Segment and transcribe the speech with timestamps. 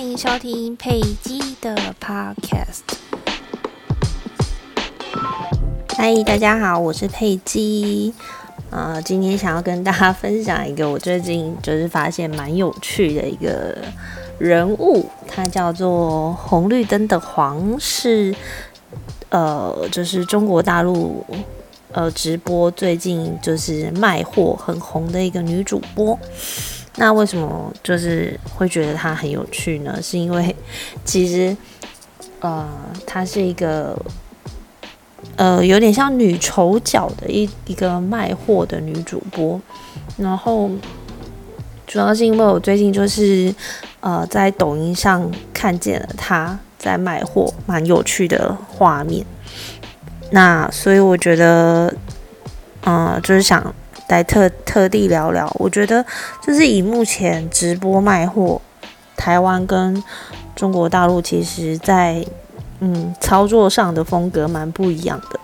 [0.00, 2.80] 欢迎收听佩姬的 Podcast。
[5.88, 8.14] 嗨，大家好，我是佩姬。
[8.70, 13.76] 呃，今天想要跟大家分享一个我最近就是发现蛮有趣的一个
[14.38, 18.34] 人物，他叫做红绿灯的黄，是
[19.28, 21.22] 呃，就是中国大陆
[21.92, 26.18] 呃直播最近就是卖货很红的一个女主播。
[27.00, 29.98] 那为什么就是会觉得她很有趣呢？
[30.02, 30.54] 是因为
[31.02, 31.56] 其实
[32.40, 32.68] 呃，
[33.06, 33.96] 她是一个。
[35.36, 39.58] 呃，有点像女丑角的一一个卖货的女主播，
[40.18, 40.70] 然后
[41.86, 43.54] 主要是因为我最近就是
[44.00, 49.24] 呃在抖音上看见了她在卖货，蛮有趣的画面，
[50.30, 51.92] 那所以我觉得，
[52.84, 53.74] 嗯，就是想
[54.10, 56.04] 来特特地聊聊，我觉得
[56.42, 58.60] 就是以目前直播卖货，
[59.16, 60.02] 台湾跟
[60.54, 62.24] 中国大陆其实在。
[62.82, 65.38] 嗯，操作上的风格蛮不一样的。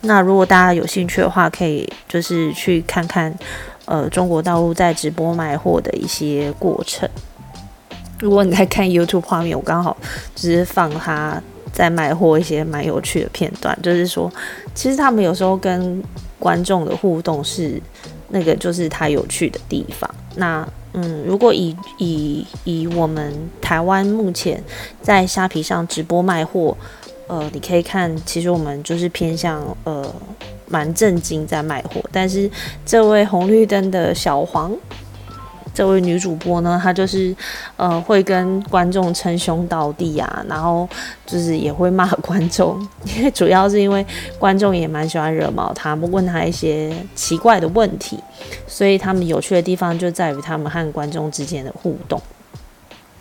[0.00, 3.38] 那如果大家有兴趣的话，可以就是去看看，
[3.84, 7.06] 呃，中国大陆在直播卖货的一些过程。
[8.18, 9.94] 如果你在看 YouTube 画面，我刚好
[10.34, 11.38] 就是放他
[11.74, 14.32] 在卖货一些蛮有趣的片段，就是说，
[14.74, 16.02] 其实他们有时候跟
[16.38, 17.78] 观众的互动是
[18.28, 20.08] 那个，就是它有趣的地方。
[20.36, 24.62] 那嗯，如果以以以我们台湾目前
[25.02, 26.76] 在虾皮上直播卖货，
[27.26, 30.14] 呃，你可以看，其实我们就是偏向呃
[30.66, 32.50] 蛮正经在卖货，但是
[32.86, 34.74] 这位红绿灯的小黄。
[35.78, 37.32] 这位女主播呢，她就是
[37.76, 40.88] 呃会跟观众称兄道弟啊，然后
[41.24, 42.84] 就是也会骂观众，
[43.16, 44.04] 因为主要是因为
[44.40, 48.18] 观众也蛮喜欢惹毛她，问她一些奇怪的问题，
[48.66, 52.20] 所以他们有趣的地方就在于他们和观众之间的互动。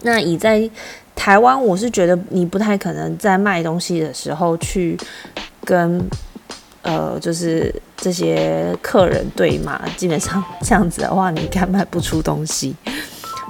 [0.01, 0.67] 那以在
[1.15, 4.97] 台湾，我是觉得你不太可能在卖东西的时候去
[5.63, 6.03] 跟。
[6.83, 7.73] 呃，就是
[8.07, 12.73] 这些客人对骂，基本上 这样子的话，你应该卖不出东西。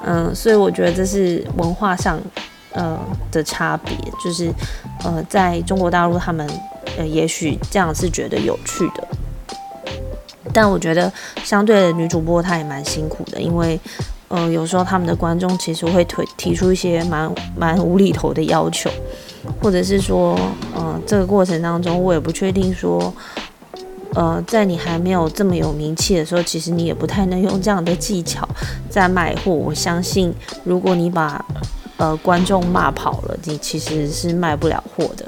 [0.03, 2.19] 嗯，所以我觉得这是文化上
[2.71, 2.97] 呃
[3.31, 4.51] 的差别，就是
[5.03, 6.49] 呃，在中国大陆他们
[6.97, 9.07] 呃也许这样是觉得有趣的，
[10.51, 13.79] 但我觉得相对的女主播她也蛮辛苦的，因为
[14.27, 18.89] 呃有时候他们的观众其实会推提出一些蛮蛮无厘头的要求。
[19.61, 20.37] 或者是说，
[20.75, 23.13] 呃，这个过程当中，我也不确定说，
[24.13, 28.47] 呃，在你还没有这么有名气的时候，其实你也不太能用这样的技巧
[28.89, 29.51] 在卖货。
[29.51, 31.43] 我相信，如果你把
[31.97, 35.25] 呃观众骂跑了，你其实是卖不了货的。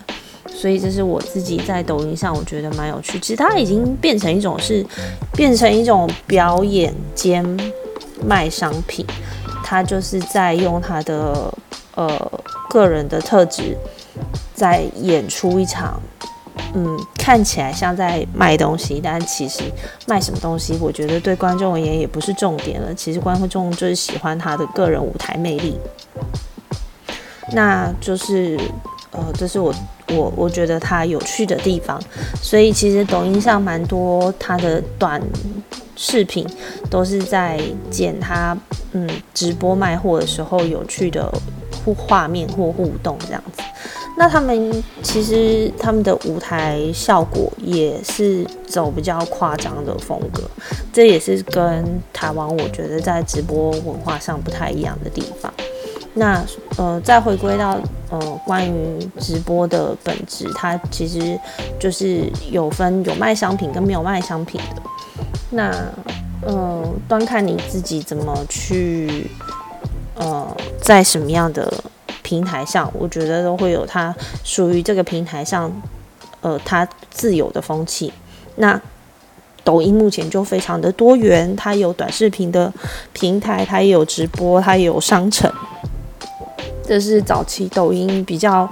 [0.48, 3.20] 所以这是我自己在抖音上我觉得蛮有趣。
[3.20, 4.86] 其实它已经变成一种是
[5.34, 7.46] 变成一种表演兼
[8.26, 9.06] 卖商品，
[9.64, 11.54] 它就是在用它的
[11.96, 12.32] 呃
[12.70, 13.78] 个人的特质。
[14.54, 15.98] 在演出一场，
[16.74, 19.62] 嗯，看起来像在卖东西，但其实
[20.08, 22.92] 卖什么东西，我觉得对观众而言也不是重点了。
[22.96, 25.78] 其实观众就是喜欢他的个人舞台魅力，
[27.52, 28.60] 那就是，
[29.12, 29.72] 呃，这是我
[30.08, 32.02] 我我觉得他有趣的地方。
[32.42, 35.22] 所以其实抖音上蛮多他的短
[35.96, 36.44] 视频，
[36.90, 37.62] 都是在
[37.92, 38.58] 剪他
[38.94, 41.32] 嗯直播卖货的时候有趣的
[41.86, 43.44] 互画面或互动这样。
[44.20, 50.44] 那他们其实他们的舞台效果也是走比较夸张的风格，
[50.92, 55.52] 这也是跟台湾我觉得在直播文化上不太一样的地方。
[56.16, 56.44] 那
[56.76, 57.80] 呃，再回归到
[58.10, 61.40] 呃关于直播的本质，它其实
[61.80, 64.82] 就是有分有卖商品跟没有卖商品的。
[65.50, 65.74] 那
[66.42, 69.32] 呃，端看你自己怎么去
[70.16, 70.46] 呃
[70.82, 71.74] 在什么样的。
[72.30, 75.72] 平台上，我觉得都会有它属于这个平台上，
[76.42, 78.14] 呃，它自有的风气。
[78.58, 78.80] 那
[79.64, 82.72] 抖音目前就非常的多元，它有短视频的
[83.14, 85.52] 平台，它也有直播，它也有商城。
[86.86, 88.72] 这是早期抖音比较，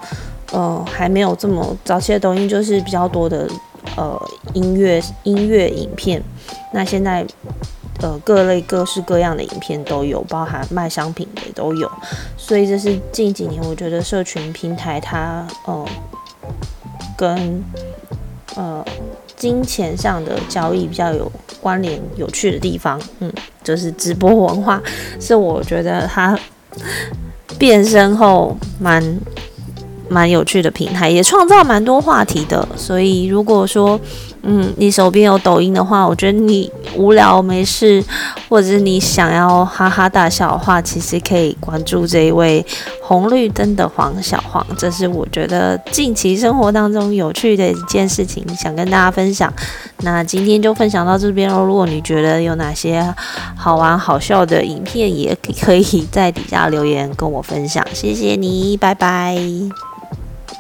[0.52, 3.48] 呃，还没有这么早期的抖音就是比较多的，
[3.96, 4.22] 呃，
[4.54, 6.22] 音乐音乐影片。
[6.72, 7.26] 那现在。
[8.02, 11.92] 呃，各类各式各样的影片都有，包含卖商品的都有，
[12.38, 15.86] 所以这是近几年我觉得社群平台它呃
[17.18, 17.64] 跟
[18.56, 18.86] 呃
[19.36, 23.02] 金钱上的交易比较有关联、有趣的地方。
[23.20, 23.34] 嗯，
[23.64, 24.82] 就是直播文化
[25.20, 26.38] 是我觉得它
[27.58, 29.02] 变身后蛮
[30.10, 32.68] 蛮有趣的平台，也创造蛮多话题的。
[32.76, 34.00] 所以如果说，
[34.44, 38.04] 嗯，你手边有抖音的话，我觉得你无聊没事，
[38.48, 42.66] 或者是你想要哈哈大笑的话，其实可以关注这一位
[43.02, 44.66] 红绿灯的黄小黄。
[44.78, 49.52] 这是我觉得近期生活当中有趣的一件事情，想跟大家分享。
[50.02, 51.66] 那今天就分享到这边喽。
[51.66, 53.14] 如果你觉得有哪些
[53.58, 57.86] 好玩好笑的影片，也可以在底下留言跟我分享。
[57.94, 59.38] 谢谢你，拜拜。